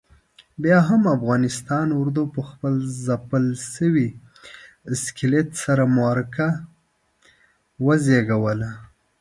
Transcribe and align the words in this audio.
بیا 0.61 0.79
هم 0.89 1.01
افغانستان 1.15 1.87
اردو 2.01 2.23
پخپل 2.37 2.75
ځپل 3.05 3.45
شوي 3.73 4.07
اسکلیت 4.93 5.49
سره 5.63 5.83
معرکه 5.97 6.47
وزېږوله. 7.85 8.71